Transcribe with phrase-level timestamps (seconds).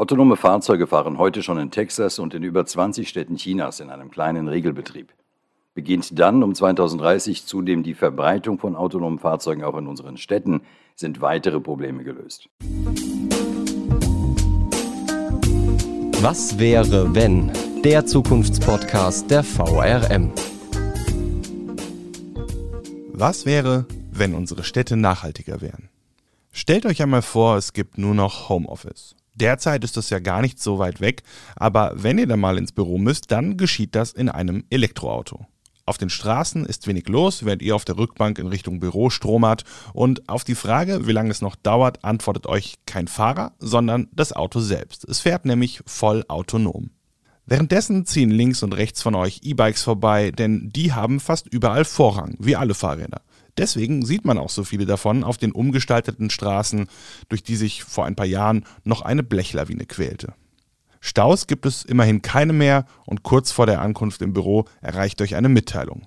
[0.00, 4.10] Autonome Fahrzeuge fahren heute schon in Texas und in über 20 Städten Chinas in einem
[4.10, 5.12] kleinen Regelbetrieb.
[5.74, 10.62] Beginnt dann um 2030 zudem die Verbreitung von autonomen Fahrzeugen auch in unseren Städten,
[10.96, 12.48] sind weitere Probleme gelöst.
[16.22, 17.52] Was wäre, wenn?
[17.84, 20.32] Der Zukunftspodcast der VRM.
[23.12, 25.90] Was wäre, wenn unsere Städte nachhaltiger wären?
[26.52, 29.14] Stellt euch einmal vor, es gibt nur noch Homeoffice.
[29.34, 31.22] Derzeit ist das ja gar nicht so weit weg,
[31.56, 35.46] aber wenn ihr dann mal ins Büro müsst, dann geschieht das in einem Elektroauto.
[35.86, 39.64] Auf den Straßen ist wenig los, während ihr auf der Rückbank in Richtung Büro stromert
[39.92, 44.32] und auf die Frage, wie lange es noch dauert, antwortet euch kein Fahrer, sondern das
[44.32, 45.04] Auto selbst.
[45.04, 46.90] Es fährt nämlich voll autonom.
[47.44, 52.36] Währenddessen ziehen links und rechts von euch E-Bikes vorbei, denn die haben fast überall Vorrang,
[52.38, 53.22] wie alle Fahrräder.
[53.58, 56.88] Deswegen sieht man auch so viele davon auf den umgestalteten Straßen,
[57.28, 60.34] durch die sich vor ein paar Jahren noch eine Blechlawine quälte.
[61.00, 65.34] Staus gibt es immerhin keine mehr und kurz vor der Ankunft im Büro erreicht euch
[65.34, 66.06] eine Mitteilung.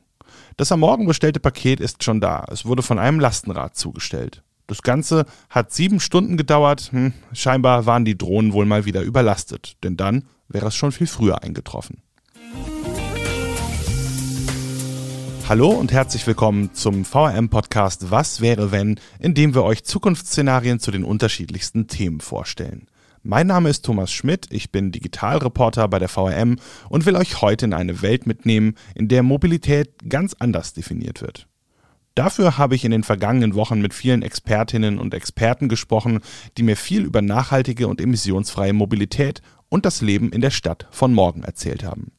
[0.57, 2.45] Das am Morgen bestellte Paket ist schon da.
[2.51, 4.43] Es wurde von einem Lastenrad zugestellt.
[4.67, 6.91] Das Ganze hat sieben Stunden gedauert.
[6.91, 11.07] Hm, scheinbar waren die Drohnen wohl mal wieder überlastet, denn dann wäre es schon viel
[11.07, 12.01] früher eingetroffen.
[15.49, 20.89] Hallo und herzlich willkommen zum VRM-Podcast Was wäre wenn, in dem wir euch Zukunftsszenarien zu
[20.89, 22.87] den unterschiedlichsten Themen vorstellen.
[23.23, 27.65] Mein Name ist Thomas Schmidt, ich bin Digitalreporter bei der VRM und will euch heute
[27.65, 31.47] in eine Welt mitnehmen, in der Mobilität ganz anders definiert wird.
[32.15, 36.21] Dafür habe ich in den vergangenen Wochen mit vielen Expertinnen und Experten gesprochen,
[36.57, 41.13] die mir viel über nachhaltige und emissionsfreie Mobilität und das Leben in der Stadt von
[41.13, 42.13] morgen erzählt haben.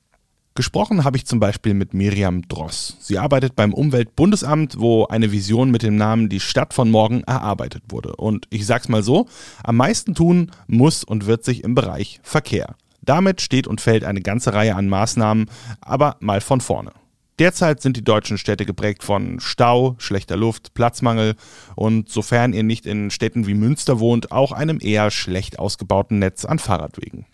[0.56, 2.96] Gesprochen habe ich zum Beispiel mit Miriam Dross.
[3.00, 7.82] Sie arbeitet beim Umweltbundesamt, wo eine Vision mit dem Namen Die Stadt von morgen erarbeitet
[7.88, 8.14] wurde.
[8.14, 9.26] Und ich sag's mal so,
[9.64, 12.76] am meisten tun muss und wird sich im Bereich Verkehr.
[13.02, 15.46] Damit steht und fällt eine ganze Reihe an Maßnahmen,
[15.80, 16.92] aber mal von vorne.
[17.40, 21.34] Derzeit sind die deutschen Städte geprägt von Stau, schlechter Luft, Platzmangel
[21.74, 26.44] und sofern ihr nicht in Städten wie Münster wohnt, auch einem eher schlecht ausgebauten Netz
[26.44, 27.26] an Fahrradwegen.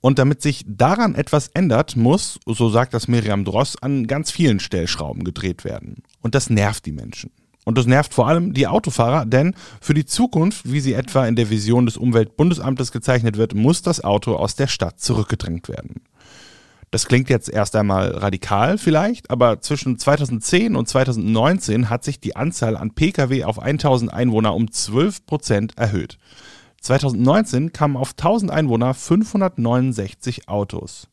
[0.00, 4.60] Und damit sich daran etwas ändert, muss, so sagt das Miriam Dross, an ganz vielen
[4.60, 6.02] Stellschrauben gedreht werden.
[6.20, 7.30] Und das nervt die Menschen.
[7.64, 11.36] Und das nervt vor allem die Autofahrer, denn für die Zukunft, wie sie etwa in
[11.36, 16.00] der Vision des Umweltbundesamtes gezeichnet wird, muss das Auto aus der Stadt zurückgedrängt werden.
[16.90, 22.36] Das klingt jetzt erst einmal radikal vielleicht, aber zwischen 2010 und 2019 hat sich die
[22.36, 26.16] Anzahl an Pkw auf 1000 Einwohner um 12 Prozent erhöht.
[26.80, 31.08] 2019 kamen auf 1000 Einwohner 569 Autos.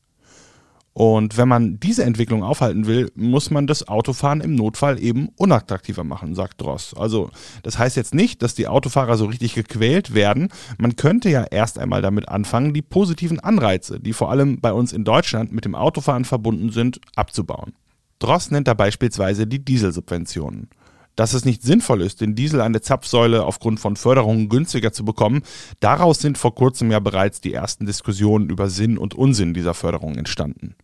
[0.98, 6.06] Und wenn man diese Entwicklung aufhalten will, muss man das Autofahren im Notfall eben unattraktiver
[6.06, 6.94] machen, sagt Dross.
[6.94, 7.32] Also
[7.64, 10.48] das heißt jetzt nicht, dass die Autofahrer so richtig gequält werden.
[10.78, 14.94] Man könnte ja erst einmal damit anfangen, die positiven Anreize, die vor allem bei uns
[14.94, 17.74] in Deutschland mit dem Autofahren verbunden sind, abzubauen.
[18.20, 20.70] Dross nennt da beispielsweise die Dieselsubventionen.
[21.16, 25.06] Dass es nicht sinnvoll ist, den Diesel an der Zapfsäule aufgrund von Förderungen günstiger zu
[25.06, 25.44] bekommen,
[25.80, 30.16] daraus sind vor kurzem ja bereits die ersten Diskussionen über Sinn und Unsinn dieser Förderung
[30.16, 30.76] entstanden.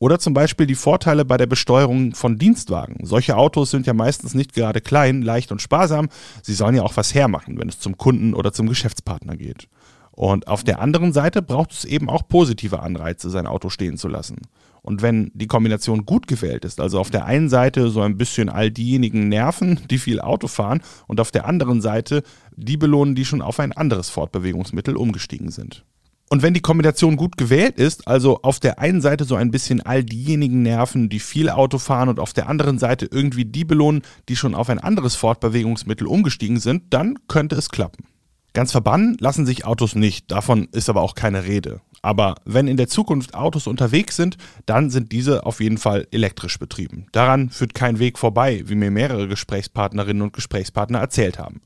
[0.00, 3.06] Oder zum Beispiel die Vorteile bei der Besteuerung von Dienstwagen.
[3.06, 6.08] Solche Autos sind ja meistens nicht gerade klein, leicht und sparsam.
[6.42, 9.68] Sie sollen ja auch was hermachen, wenn es zum Kunden oder zum Geschäftspartner geht.
[10.10, 14.08] Und auf der anderen Seite braucht es eben auch positive Anreize, sein Auto stehen zu
[14.08, 14.42] lassen.
[14.84, 18.50] Und wenn die Kombination gut gewählt ist, also auf der einen Seite so ein bisschen
[18.50, 22.22] all diejenigen nerven, die viel Auto fahren, und auf der anderen Seite
[22.54, 25.84] die belohnen, die schon auf ein anderes Fortbewegungsmittel umgestiegen sind.
[26.28, 29.80] Und wenn die Kombination gut gewählt ist, also auf der einen Seite so ein bisschen
[29.80, 34.02] all diejenigen nerven, die viel Auto fahren und auf der anderen Seite irgendwie die belohnen,
[34.28, 38.04] die schon auf ein anderes Fortbewegungsmittel umgestiegen sind, dann könnte es klappen.
[38.52, 41.80] Ganz verbannen lassen sich Autos nicht, davon ist aber auch keine Rede.
[42.04, 46.58] Aber wenn in der Zukunft Autos unterwegs sind, dann sind diese auf jeden Fall elektrisch
[46.58, 47.06] betrieben.
[47.12, 51.62] Daran führt kein Weg vorbei, wie mir mehrere Gesprächspartnerinnen und Gesprächspartner erzählt haben.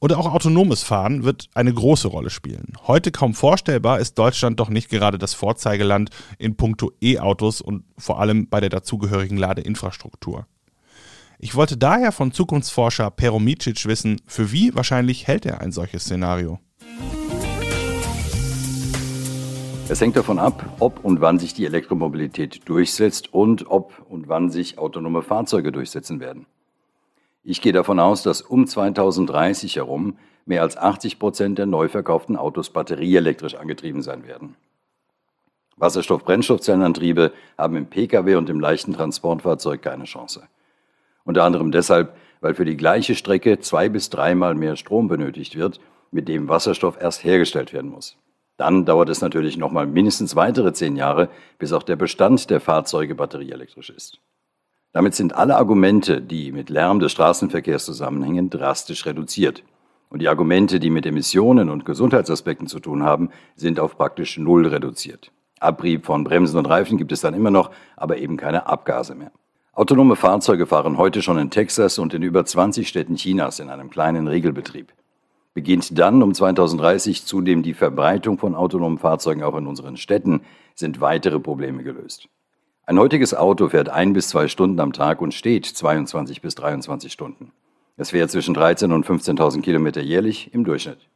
[0.00, 2.72] Oder auch autonomes Fahren wird eine große Rolle spielen.
[2.88, 8.18] Heute kaum vorstellbar ist Deutschland doch nicht gerade das Vorzeigeland in puncto E-Autos und vor
[8.18, 10.48] allem bei der dazugehörigen Ladeinfrastruktur.
[11.38, 16.02] Ich wollte daher von Zukunftsforscher Pero Micic wissen, für wie wahrscheinlich hält er ein solches
[16.02, 16.58] Szenario.
[19.90, 24.50] Es hängt davon ab, ob und wann sich die Elektromobilität durchsetzt und ob und wann
[24.50, 26.44] sich autonome Fahrzeuge durchsetzen werden.
[27.42, 32.36] Ich gehe davon aus, dass um 2030 herum mehr als 80 Prozent der neu verkauften
[32.36, 34.56] Autos batterieelektrisch angetrieben sein werden.
[35.78, 40.42] Wasserstoff-Brennstoffzellenantriebe haben im Pkw und im leichten Transportfahrzeug keine Chance.
[41.24, 45.80] Unter anderem deshalb, weil für die gleiche Strecke zwei bis dreimal mehr Strom benötigt wird,
[46.10, 48.18] mit dem Wasserstoff erst hergestellt werden muss.
[48.58, 53.14] Dann dauert es natürlich nochmal mindestens weitere zehn Jahre, bis auch der Bestand der Fahrzeuge
[53.14, 54.18] batterieelektrisch ist.
[54.92, 59.62] Damit sind alle Argumente, die mit Lärm des Straßenverkehrs zusammenhängen, drastisch reduziert.
[60.08, 64.66] Und die Argumente, die mit Emissionen und Gesundheitsaspekten zu tun haben, sind auf praktisch null
[64.66, 65.30] reduziert.
[65.60, 69.30] Abrieb von Bremsen und Reifen gibt es dann immer noch, aber eben keine Abgase mehr.
[69.72, 73.90] Autonome Fahrzeuge fahren heute schon in Texas und in über 20 Städten Chinas in einem
[73.90, 74.92] kleinen Regelbetrieb.
[75.58, 80.42] Beginnt dann um 2030 zudem die Verbreitung von autonomen Fahrzeugen auch in unseren Städten,
[80.76, 82.28] sind weitere Probleme gelöst.
[82.86, 87.12] Ein heutiges Auto fährt ein bis zwei Stunden am Tag und steht 22 bis 23
[87.12, 87.50] Stunden.
[87.96, 91.08] Es fährt zwischen 13.000 und 15.000 Kilometer jährlich im Durchschnitt.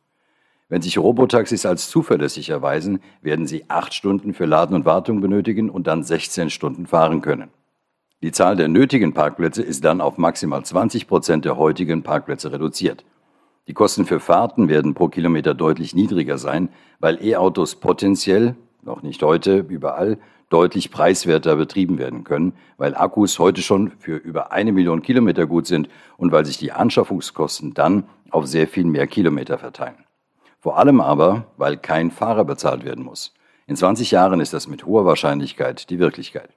[0.69, 5.71] Wenn sich Robotaxis als zuverlässig erweisen, werden sie acht Stunden für Laden und Wartung benötigen
[5.71, 7.51] und dann 16 Stunden fahren können.
[8.25, 13.05] Die Zahl der nötigen Parkplätze ist dann auf maximal 20 Prozent der heutigen Parkplätze reduziert.
[13.69, 16.69] Die Kosten für Fahrten werden pro Kilometer deutlich niedriger sein,
[16.99, 20.19] weil E-Autos potenziell, noch nicht heute, überall
[20.49, 25.67] deutlich preiswerter betrieben werden können, weil Akkus heute schon für über eine Million Kilometer gut
[25.67, 30.05] sind und weil sich die Anschaffungskosten dann auf sehr viel mehr Kilometer verteilen.
[30.59, 33.33] Vor allem aber, weil kein Fahrer bezahlt werden muss.
[33.67, 36.51] In 20 Jahren ist das mit hoher Wahrscheinlichkeit die Wirklichkeit.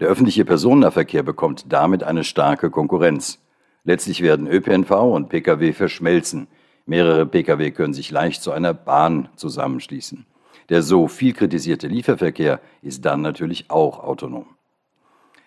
[0.00, 3.38] Der öffentliche Personennahverkehr bekommt damit eine starke Konkurrenz.
[3.84, 6.46] Letztlich werden ÖPNV und Pkw verschmelzen.
[6.86, 10.26] Mehrere Pkw können sich leicht zu einer Bahn zusammenschließen.
[10.68, 14.46] Der so viel kritisierte Lieferverkehr ist dann natürlich auch autonom.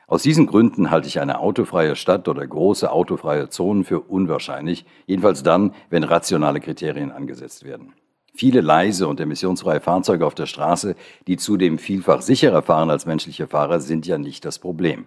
[0.08, 5.42] Aus diesen Gründen halte ich eine autofreie Stadt oder große autofreie Zonen für unwahrscheinlich, jedenfalls
[5.42, 7.94] dann, wenn rationale Kriterien angesetzt werden.
[8.36, 10.96] Viele leise und emissionsfreie Fahrzeuge auf der Straße,
[11.26, 15.06] die zudem vielfach sicherer fahren als menschliche Fahrer, sind ja nicht das Problem.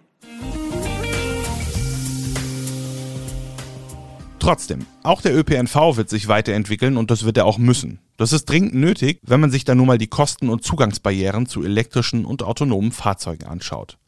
[4.49, 7.99] Trotzdem, auch der ÖPNV wird sich weiterentwickeln und das wird er auch müssen.
[8.17, 11.63] Das ist dringend nötig, wenn man sich dann nun mal die Kosten und Zugangsbarrieren zu
[11.63, 13.99] elektrischen und autonomen Fahrzeugen anschaut.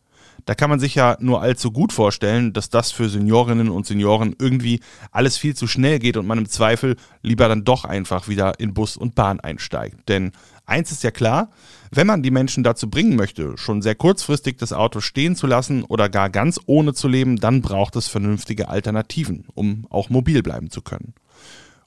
[0.45, 4.35] Da kann man sich ja nur allzu gut vorstellen, dass das für Seniorinnen und Senioren
[4.39, 4.79] irgendwie
[5.11, 8.73] alles viel zu schnell geht und man im Zweifel lieber dann doch einfach wieder in
[8.73, 10.09] Bus und Bahn einsteigt.
[10.09, 10.31] Denn
[10.65, 11.51] eins ist ja klar,
[11.91, 15.83] wenn man die Menschen dazu bringen möchte, schon sehr kurzfristig das Auto stehen zu lassen
[15.83, 20.71] oder gar ganz ohne zu leben, dann braucht es vernünftige Alternativen, um auch mobil bleiben
[20.71, 21.13] zu können.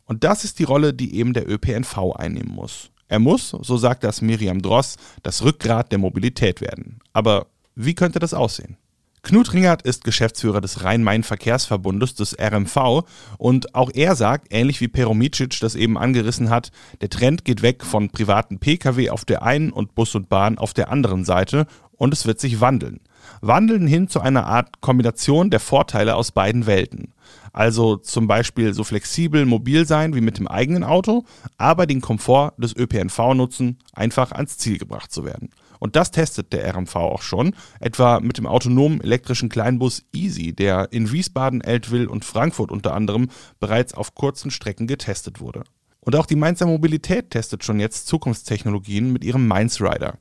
[0.04, 2.90] Und das ist die Rolle, die eben der ÖPNV einnehmen muss.
[3.08, 7.00] Er muss, so sagt das Miriam Dross, das Rückgrat der Mobilität werden.
[7.14, 8.76] Aber wie könnte das aussehen?
[9.24, 13.04] Knut Ringert ist Geschäftsführer des Rhein-Main-Verkehrsverbundes des RMV
[13.38, 17.84] und auch er sagt, ähnlich wie Peromicic das eben angerissen hat, der Trend geht weg
[17.86, 21.66] von privaten Pkw auf der einen und Bus und Bahn auf der anderen Seite
[21.96, 23.00] und es wird sich wandeln.
[23.40, 27.14] Wandeln hin zu einer Art Kombination der Vorteile aus beiden Welten.
[27.54, 31.24] Also zum Beispiel so flexibel mobil sein wie mit dem eigenen Auto,
[31.56, 35.48] aber den Komfort des ÖPNV nutzen, einfach ans Ziel gebracht zu werden.
[35.84, 40.90] Und das testet der RMV auch schon, etwa mit dem autonomen elektrischen Kleinbus Easy, der
[40.92, 43.28] in Wiesbaden, Eltville und Frankfurt unter anderem
[43.60, 45.62] bereits auf kurzen Strecken getestet wurde.
[46.00, 50.16] Und auch die Mainzer Mobilität testet schon jetzt Zukunftstechnologien mit ihrem Mainz Rider.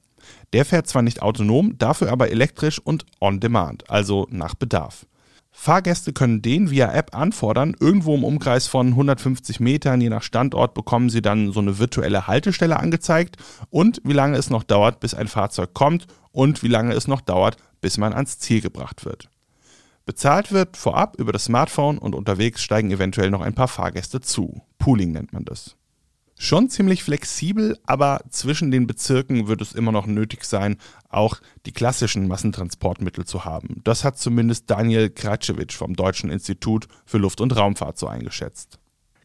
[0.51, 5.06] Der fährt zwar nicht autonom, dafür aber elektrisch und on demand, also nach Bedarf.
[5.55, 7.75] Fahrgäste können den via App anfordern.
[7.79, 12.27] Irgendwo im Umkreis von 150 Metern, je nach Standort, bekommen sie dann so eine virtuelle
[12.27, 13.38] Haltestelle angezeigt
[13.69, 17.22] und wie lange es noch dauert, bis ein Fahrzeug kommt und wie lange es noch
[17.22, 19.29] dauert, bis man ans Ziel gebracht wird.
[20.05, 24.62] Bezahlt wird vorab über das Smartphone und unterwegs steigen eventuell noch ein paar Fahrgäste zu.
[24.79, 25.77] Pooling nennt man das.
[26.43, 30.75] Schon ziemlich flexibel, aber zwischen den Bezirken wird es immer noch nötig sein,
[31.07, 33.79] auch die klassischen Massentransportmittel zu haben.
[33.85, 38.77] Das hat zumindest Daniel Kratschewitsch vom Deutschen Institut für Luft- und Raumfahrt so eingeschätzt.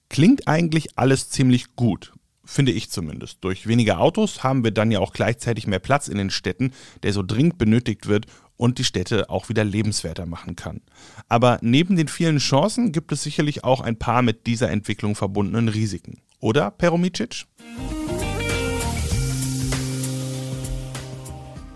[0.09, 2.13] Klingt eigentlich alles ziemlich gut,
[2.45, 3.39] finde ich zumindest.
[3.41, 6.71] Durch weniger Autos haben wir dann ja auch gleichzeitig mehr Platz in den Städten,
[7.03, 10.83] der so dringend benötigt wird und die Städte auch wieder lebenswerter machen kann.
[11.29, 15.67] Aber neben den vielen Chancen gibt es sicherlich auch ein paar mit dieser Entwicklung verbundenen
[15.67, 16.21] Risiken.
[16.41, 17.47] Oder, Peromicic?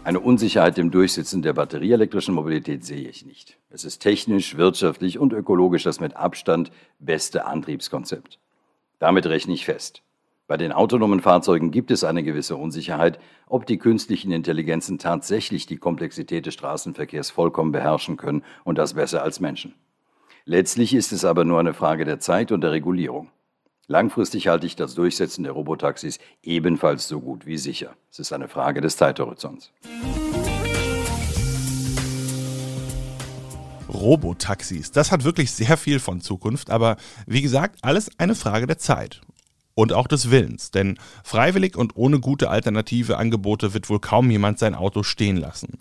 [0.04, 3.58] Eine Unsicherheit im Durchsetzen der batterieelektrischen Mobilität sehe ich nicht.
[3.70, 8.38] Es ist technisch, wirtschaftlich und ökologisch das mit Abstand beste Antriebskonzept.
[9.00, 10.02] Damit rechne ich fest.
[10.46, 15.76] Bei den autonomen Fahrzeugen gibt es eine gewisse Unsicherheit, ob die künstlichen Intelligenzen tatsächlich die
[15.76, 19.74] Komplexität des Straßenverkehrs vollkommen beherrschen können und das besser als Menschen.
[20.44, 23.30] Letztlich ist es aber nur eine Frage der Zeit und der Regulierung.
[23.88, 27.96] Langfristig halte ich das Durchsetzen der Robotaxis ebenfalls so gut wie sicher.
[28.12, 29.72] Es ist eine Frage des Zeithorizonts.
[33.88, 36.96] Robotaxis, das hat wirklich sehr viel von Zukunft, aber
[37.26, 39.20] wie gesagt, alles eine Frage der Zeit.
[39.74, 40.70] und auch des Willens.
[40.70, 45.78] Denn freiwillig und ohne gute alternative Angebote wird wohl kaum jemand sein Auto stehen lassen.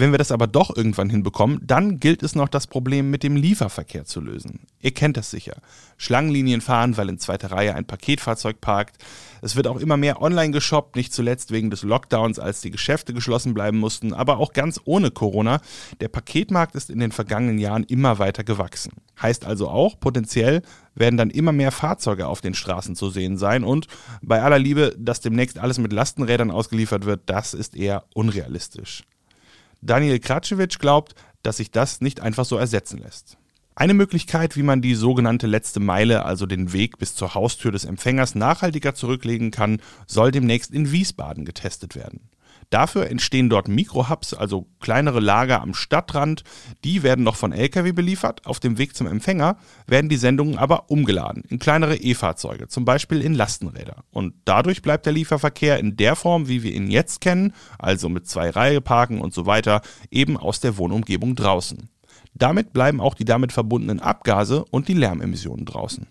[0.00, 3.34] Wenn wir das aber doch irgendwann hinbekommen, dann gilt es noch das Problem mit dem
[3.34, 4.60] Lieferverkehr zu lösen.
[4.80, 5.56] Ihr kennt das sicher.
[5.96, 9.02] Schlangenlinien fahren, weil in zweiter Reihe ein Paketfahrzeug parkt.
[9.42, 13.12] Es wird auch immer mehr online geshoppt, nicht zuletzt wegen des Lockdowns, als die Geschäfte
[13.12, 15.60] geschlossen bleiben mussten, aber auch ganz ohne Corona.
[16.00, 18.92] Der Paketmarkt ist in den vergangenen Jahren immer weiter gewachsen.
[19.20, 20.62] Heißt also auch, potenziell
[20.94, 23.88] werden dann immer mehr Fahrzeuge auf den Straßen zu sehen sein und
[24.22, 29.02] bei aller Liebe, dass demnächst alles mit Lastenrädern ausgeliefert wird, das ist eher unrealistisch.
[29.80, 33.38] Daniel Kratschewitsch glaubt, dass sich das nicht einfach so ersetzen lässt.
[33.74, 37.84] Eine Möglichkeit, wie man die sogenannte letzte Meile, also den Weg bis zur Haustür des
[37.84, 42.28] Empfängers, nachhaltiger zurücklegen kann, soll demnächst in Wiesbaden getestet werden.
[42.70, 46.44] Dafür entstehen dort Mikrohubs, also kleinere Lager am Stadtrand.
[46.84, 48.44] Die werden noch von Lkw beliefert.
[48.44, 49.56] Auf dem Weg zum Empfänger
[49.86, 54.04] werden die Sendungen aber umgeladen in kleinere E-Fahrzeuge, zum Beispiel in Lastenräder.
[54.10, 58.28] Und dadurch bleibt der Lieferverkehr in der Form, wie wir ihn jetzt kennen, also mit
[58.28, 61.88] zwei Reihe parken und so weiter, eben aus der Wohnumgebung draußen.
[62.34, 66.06] Damit bleiben auch die damit verbundenen Abgase und die Lärmemissionen draußen.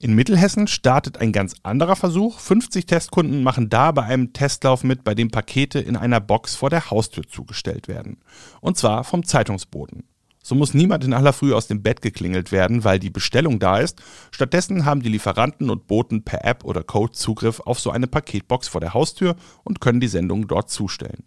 [0.00, 2.38] In Mittelhessen startet ein ganz anderer Versuch.
[2.38, 6.70] 50 Testkunden machen da bei einem Testlauf mit, bei dem Pakete in einer Box vor
[6.70, 8.18] der Haustür zugestellt werden.
[8.60, 10.04] Und zwar vom Zeitungsboden.
[10.40, 13.78] So muss niemand in aller Früh aus dem Bett geklingelt werden, weil die Bestellung da
[13.78, 14.00] ist.
[14.30, 18.68] Stattdessen haben die Lieferanten und Boten per App oder Code Zugriff auf so eine Paketbox
[18.68, 21.24] vor der Haustür und können die Sendung dort zustellen.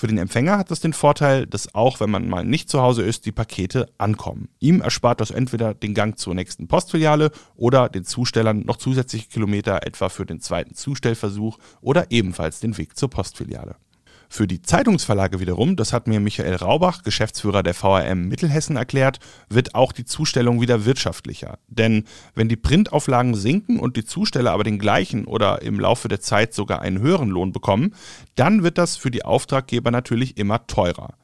[0.00, 3.02] Für den Empfänger hat das den Vorteil, dass auch wenn man mal nicht zu Hause
[3.02, 4.48] ist, die Pakete ankommen.
[4.58, 9.86] Ihm erspart das entweder den Gang zur nächsten Postfiliale oder den Zustellern noch zusätzliche Kilometer
[9.86, 13.76] etwa für den zweiten Zustellversuch oder ebenfalls den Weg zur Postfiliale.
[14.32, 19.18] Für die Zeitungsverlage wiederum, das hat mir Michael Raubach, Geschäftsführer der VRM Mittelhessen, erklärt,
[19.48, 21.58] wird auch die Zustellung wieder wirtschaftlicher.
[21.66, 22.04] Denn
[22.36, 26.54] wenn die Printauflagen sinken und die Zusteller aber den gleichen oder im Laufe der Zeit
[26.54, 27.92] sogar einen höheren Lohn bekommen,
[28.36, 31.14] dann wird das für die Auftraggeber natürlich immer teurer.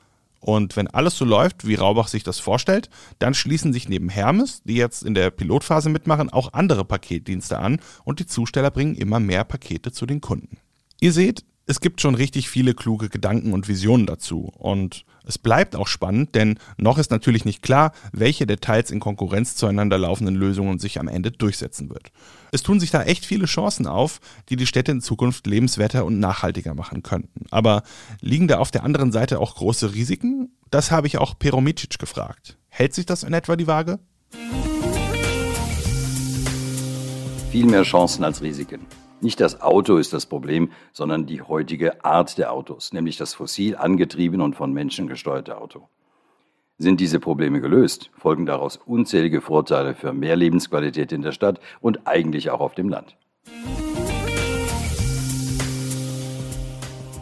[0.40, 4.64] Und wenn alles so läuft, wie Raubach sich das vorstellt, dann schließen sich neben Hermes,
[4.64, 9.20] die jetzt in der Pilotphase mitmachen, auch andere Paketdienste an und die Zusteller bringen immer
[9.20, 10.58] mehr Pakete zu den Kunden.
[11.00, 14.52] Ihr seht, es gibt schon richtig viele kluge Gedanken und Visionen dazu.
[14.56, 19.00] Und es bleibt auch spannend, denn noch ist natürlich nicht klar, welche der teils in
[19.00, 22.12] Konkurrenz zueinander laufenden Lösungen sich am Ende durchsetzen wird.
[22.52, 26.20] Es tun sich da echt viele Chancen auf, die die Städte in Zukunft lebenswerter und
[26.20, 27.46] nachhaltiger machen könnten.
[27.50, 27.82] Aber
[28.20, 30.52] liegen da auf der anderen Seite auch große Risiken?
[30.70, 32.56] Das habe ich auch Peromicic gefragt.
[32.68, 33.99] Hält sich das in etwa die Waage?
[37.50, 38.80] Viel mehr Chancen als Risiken.
[39.26, 43.75] Nicht das Auto ist das Problem, sondern die heutige Art der Autos, nämlich das fossil
[43.75, 45.88] angetriebene und von Menschen gesteuerte Auto.
[46.78, 52.06] Sind diese Probleme gelöst, folgen daraus unzählige Vorteile für mehr Lebensqualität in der Stadt und
[52.06, 53.16] eigentlich auch auf dem Land.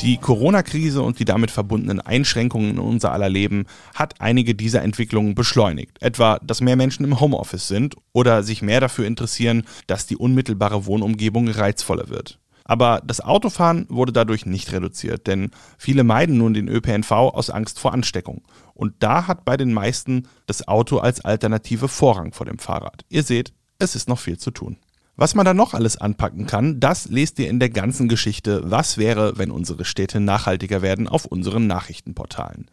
[0.05, 5.35] Die Corona-Krise und die damit verbundenen Einschränkungen in unser aller Leben hat einige dieser Entwicklungen
[5.35, 5.97] beschleunigt.
[6.03, 10.85] Etwa, dass mehr Menschen im Homeoffice sind oder sich mehr dafür interessieren, dass die unmittelbare
[10.85, 12.39] Wohnumgebung reizvoller wird.
[12.65, 17.79] Aber das Autofahren wurde dadurch nicht reduziert, denn viele meiden nun den ÖPNV aus Angst
[17.79, 18.43] vor Ansteckung.
[18.75, 23.07] Und da hat bei den meisten das Auto als Alternative Vorrang vor dem Fahrrad.
[23.09, 24.77] Ihr seht, es ist noch viel zu tun.
[25.17, 28.99] Was man da noch alles anpacken kann, das lest ihr in der ganzen Geschichte Was
[28.99, 32.69] wäre, wenn unsere Städte nachhaltiger werden auf unseren Nachrichtenportalen.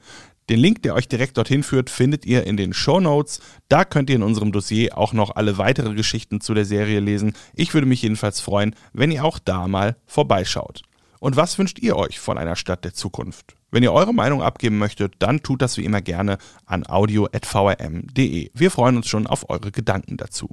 [0.49, 3.41] Den Link, der euch direkt dorthin führt, findet ihr in den Show Notes.
[3.69, 7.33] Da könnt ihr in unserem Dossier auch noch alle weitere Geschichten zu der Serie lesen.
[7.53, 10.81] Ich würde mich jedenfalls freuen, wenn ihr auch da mal vorbeischaut.
[11.19, 13.55] Und was wünscht ihr euch von einer Stadt der Zukunft?
[13.69, 18.49] Wenn ihr eure Meinung abgeben möchtet, dann tut das wie immer gerne an audio.vrm.de.
[18.51, 20.49] Wir freuen uns schon auf eure Gedanken dazu.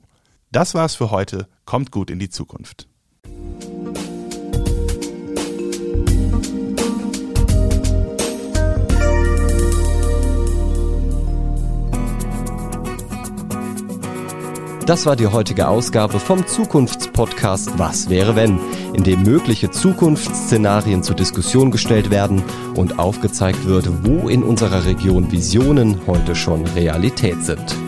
[0.50, 1.46] Das war's für heute.
[1.66, 2.88] Kommt gut in die Zukunft.
[14.86, 18.58] Das war die heutige Ausgabe vom Zukunftspodcast Was wäre wenn,
[18.94, 22.42] in dem mögliche Zukunftsszenarien zur Diskussion gestellt werden
[22.74, 27.88] und aufgezeigt wird, wo in unserer Region Visionen heute schon Realität sind.